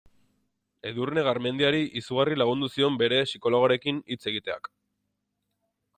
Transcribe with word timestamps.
Edurne 0.91 1.23
Garmendiari 1.27 1.81
izugarri 2.01 2.39
lagundu 2.43 2.69
zion 2.77 2.97
bere 3.03 3.21
psikologoarekin 3.29 4.01
hitz 4.15 4.21
egiteak. 4.33 4.71